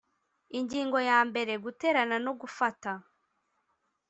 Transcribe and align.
Ingingo 0.57 0.97
ya 1.09 1.19
mbere 1.29 1.53
Guterana 1.63 2.15
no 2.25 2.31
gufata 2.41 2.91